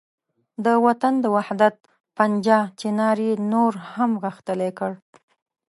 د 0.65 0.67
وطن 0.85 1.13
د 1.23 1.25
وحدت 1.35 1.75
پنجه 2.17 2.59
چنار 2.79 3.17
یې 3.27 3.33
نور 3.51 3.73
هم 3.91 4.11
غښتلې 4.23 4.71
کړ. 4.79 4.91